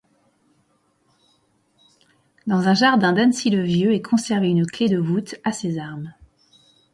Dans 2.47 2.67
un 2.67 2.73
jardin 2.73 3.13
d'Annecy-le-Vieux 3.13 3.93
est 3.93 4.01
conservée 4.01 4.49
une 4.49 4.65
clé 4.65 4.89
de 4.89 4.97
voûte 4.97 5.35
à 5.43 5.51
ses 5.51 5.77
armes. 5.77 6.11